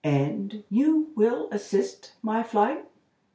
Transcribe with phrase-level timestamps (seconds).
[0.03, 2.87] "And you will assist my flight?"